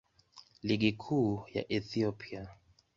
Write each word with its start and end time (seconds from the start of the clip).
Ligi 0.63 0.91
Kuu 1.03 1.43
ya 1.53 1.63
Ethiopia. 1.77 2.41